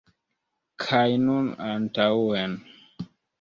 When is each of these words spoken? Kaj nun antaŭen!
Kaj 0.85 1.03
nun 1.25 1.51
antaŭen! 1.67 2.57